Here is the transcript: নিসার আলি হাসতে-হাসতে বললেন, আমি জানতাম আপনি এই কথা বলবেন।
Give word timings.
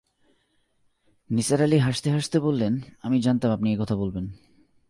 নিসার 1.29 1.61
আলি 1.61 1.77
হাসতে-হাসতে 1.77 2.39
বললেন, 2.39 2.79
আমি 3.03 3.21
জানতাম 3.21 3.51
আপনি 3.51 3.71
এই 3.71 3.77
কথা 3.79 3.95
বলবেন। 3.95 4.27